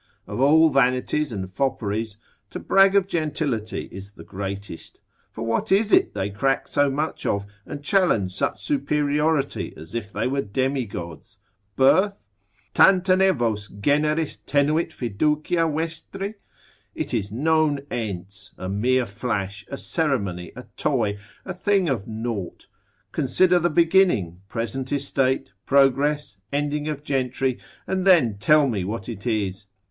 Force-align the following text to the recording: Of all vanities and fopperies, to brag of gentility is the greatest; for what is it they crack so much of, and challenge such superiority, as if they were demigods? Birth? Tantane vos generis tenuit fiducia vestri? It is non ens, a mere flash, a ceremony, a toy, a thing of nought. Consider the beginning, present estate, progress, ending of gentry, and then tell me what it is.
Of 0.25 0.41
all 0.41 0.71
vanities 0.71 1.31
and 1.31 1.47
fopperies, 1.47 2.17
to 2.49 2.59
brag 2.59 2.95
of 2.95 3.07
gentility 3.07 3.87
is 3.91 4.13
the 4.13 4.23
greatest; 4.23 4.99
for 5.29 5.45
what 5.45 5.71
is 5.71 5.93
it 5.93 6.15
they 6.15 6.31
crack 6.31 6.67
so 6.67 6.89
much 6.89 7.23
of, 7.27 7.45
and 7.67 7.83
challenge 7.83 8.31
such 8.31 8.63
superiority, 8.65 9.75
as 9.77 9.93
if 9.93 10.11
they 10.11 10.25
were 10.25 10.41
demigods? 10.41 11.37
Birth? 11.75 12.25
Tantane 12.73 13.31
vos 13.35 13.67
generis 13.67 14.37
tenuit 14.37 14.89
fiducia 14.89 15.71
vestri? 15.71 16.33
It 16.95 17.13
is 17.13 17.31
non 17.31 17.81
ens, 17.91 18.55
a 18.57 18.67
mere 18.67 19.05
flash, 19.05 19.67
a 19.69 19.77
ceremony, 19.77 20.51
a 20.55 20.63
toy, 20.77 21.19
a 21.45 21.53
thing 21.53 21.87
of 21.87 22.07
nought. 22.07 22.65
Consider 23.11 23.59
the 23.59 23.69
beginning, 23.69 24.41
present 24.49 24.91
estate, 24.91 25.51
progress, 25.67 26.39
ending 26.51 26.87
of 26.87 27.03
gentry, 27.03 27.59
and 27.85 28.07
then 28.07 28.39
tell 28.39 28.67
me 28.67 28.83
what 28.83 29.07
it 29.07 29.27
is. 29.27 29.67